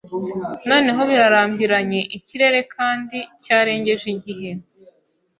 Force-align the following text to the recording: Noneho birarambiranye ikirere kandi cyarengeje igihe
Noneho 0.69 1.01
birarambiranye 1.09 1.99
ikirere 2.17 2.59
kandi 2.75 3.17
cyarengeje 3.43 4.05
igihe 4.15 4.49